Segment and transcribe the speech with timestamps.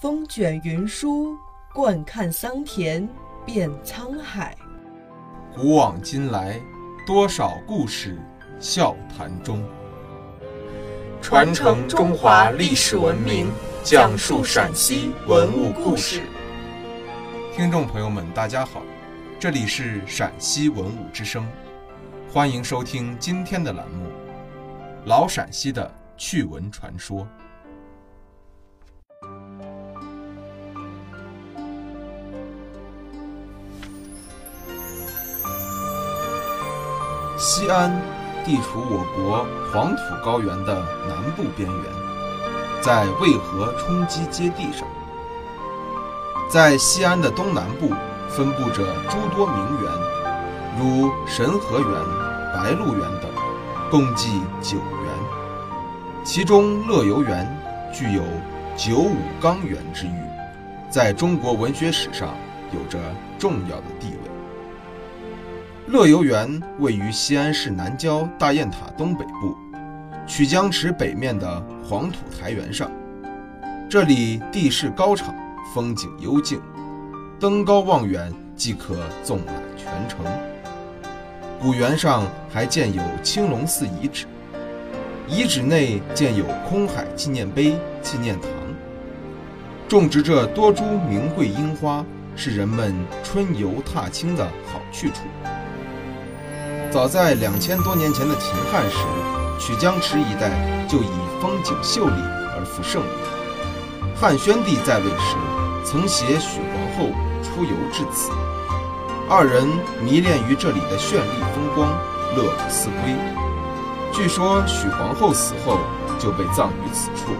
[0.00, 1.36] 风卷云舒，
[1.74, 3.06] 惯看桑田
[3.44, 4.56] 变沧海。
[5.54, 6.58] 古往今来，
[7.06, 8.18] 多少故事
[8.58, 9.62] 笑谈中。
[11.20, 13.52] 传承中华历史文明，
[13.84, 16.22] 讲述陕西文物故事。
[17.54, 18.80] 听众朋友们，大家好，
[19.38, 21.46] 这里是陕西文物之声，
[22.32, 24.06] 欢迎收听今天的栏目
[25.04, 27.20] 《老陕西的趣闻传说》。
[37.42, 37.90] 西安
[38.44, 40.74] 地处我国黄土高原的
[41.08, 41.84] 南部边缘，
[42.82, 44.86] 在渭河冲积阶地上。
[46.50, 47.88] 在西安的东南部
[48.28, 49.90] 分布着诸多名园，
[50.78, 51.90] 如神河园、
[52.52, 53.30] 白鹿园等，
[53.90, 56.22] 共计九园。
[56.22, 57.48] 其中乐游园
[57.90, 58.22] 具有
[58.76, 60.22] “九五刚园”之誉，
[60.90, 62.28] 在中国文学史上
[62.70, 62.98] 有着
[63.38, 64.19] 重要的地位。
[65.88, 69.56] 乐游园位于西安市南郊大雁塔东北部，
[70.26, 72.90] 曲江池北面的黄土台原上。
[73.88, 75.34] 这里地势高敞，
[75.74, 76.60] 风景幽静，
[77.40, 80.24] 登高望远即可纵览全城。
[81.60, 84.26] 古园上还建有青龙寺遗址，
[85.26, 88.50] 遗址内建有空海纪念碑、纪念堂，
[89.88, 92.04] 种植着多株名贵樱花，
[92.36, 92.94] 是人们
[93.24, 95.22] 春游踏青的好去处。
[96.90, 98.96] 早在两千多年前的秦汉时，
[99.60, 100.50] 曲江池一带
[100.88, 101.10] 就以
[101.40, 102.14] 风景秀丽
[102.56, 104.10] 而负盛名。
[104.16, 105.36] 汉宣帝在位时，
[105.84, 107.12] 曾携许皇后
[107.44, 108.32] 出游至此，
[109.28, 109.68] 二人
[110.02, 111.88] 迷恋于这里的绚丽风光，
[112.36, 113.14] 乐不思归。
[114.12, 115.78] 据说许皇后死后
[116.18, 117.30] 就被葬于此处。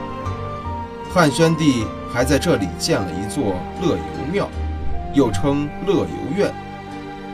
[1.12, 4.48] 汉宣帝还在这里建了一座乐游庙，
[5.12, 6.54] 又称乐游院，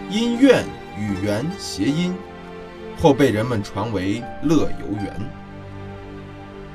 [0.09, 0.65] 因院。
[0.99, 2.15] 与园谐音，
[3.01, 5.31] 后被人们传为乐游园。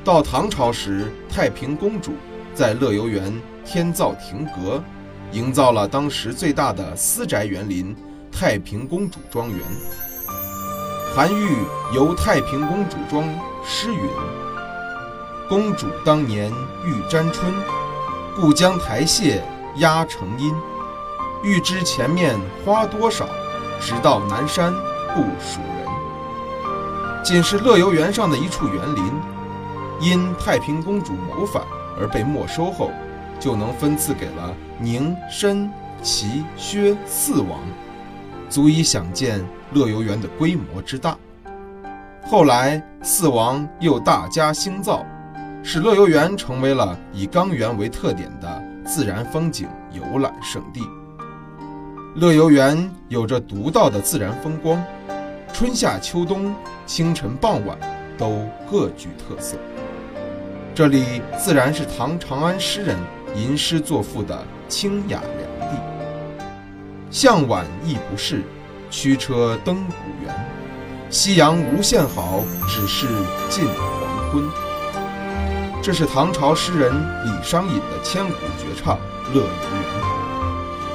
[0.04, 2.14] 到唐朝时，太平公主
[2.54, 4.84] 在乐游园天造亭阁，
[5.32, 7.96] 营造了当时最大的私宅园林——
[8.32, 9.60] 太平公主庄园。
[11.14, 11.58] 韩愈
[11.94, 13.24] 游太平公主庄
[13.66, 14.02] 诗云
[15.50, 16.52] ：“公主当年
[16.86, 17.54] 欲沾春，
[18.36, 19.40] 故将台榭
[19.78, 20.54] 压成阴。
[21.44, 23.28] 欲知前面花多少。”
[23.82, 24.72] 直到南山
[25.16, 27.24] 不属人。
[27.24, 29.04] 仅是乐游原上的一处园林，
[30.00, 31.64] 因太平公主谋反
[32.00, 32.92] 而被没收后，
[33.40, 35.70] 就能分赐给了宁、申、
[36.02, 37.60] 齐、薛四王，
[38.50, 39.44] 足以想见
[39.74, 41.18] 乐游园的规模之大。
[42.24, 45.04] 后来四王又大加兴造，
[45.64, 50.82] 使乐游园成为了以冈园为特点的自然风景游览胜地。
[52.16, 54.84] 乐游原有着独到的自然风光，
[55.54, 56.54] 春夏秋冬、
[56.86, 57.78] 清晨傍晚
[58.18, 59.56] 都各具特色。
[60.76, 62.98] 这里自然是唐长安诗人
[63.34, 65.78] 吟诗作赋的清雅良地。
[67.10, 68.42] 向晚意不适，
[68.90, 70.36] 驱车登古原。
[71.10, 73.08] 夕阳无限好，只是
[73.50, 74.44] 近黄昏。
[75.82, 76.94] 这是唐朝诗人
[77.26, 78.98] 李商隐的千古绝唱
[79.34, 80.08] 《乐游原》。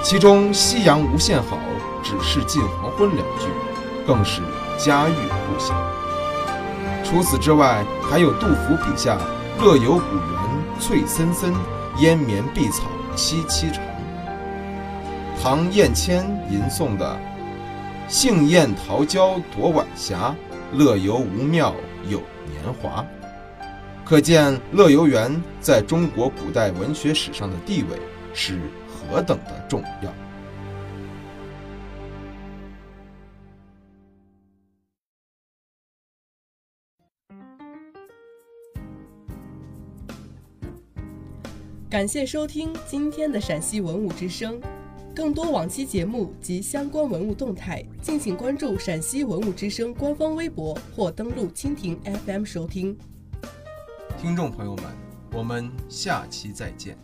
[0.09, 1.59] 其中“夕阳无限好，
[2.01, 3.49] 只是近黄昏”两句，
[4.07, 4.41] 更是
[4.79, 5.75] 家喻户晓。
[7.03, 9.19] 除此之外，还有杜甫笔下
[9.59, 11.53] “乐游古园翠森森，
[11.99, 12.85] 烟绵碧草
[13.17, 13.83] 萋萋长”，
[15.43, 17.19] 唐燕谦吟诵的
[18.07, 20.33] “杏艳桃娇夺晚霞，
[20.73, 21.75] 乐游无妙
[22.09, 23.05] 有年华”，
[24.07, 27.99] 可见乐游原在中国古代文学史上的地位
[28.37, 28.61] 是。
[29.09, 30.13] 何等的重要！
[41.89, 44.61] 感谢收听今天的陕西文物之声，
[45.15, 51.97] 更多往期节目及相关文物动态，敬请关注陕西文物之声官方微博或登录蜻蜓
[52.27, 52.99] FM 收听。
[54.21, 54.85] 听众朋友们，
[55.33, 56.99] 我们下期再见。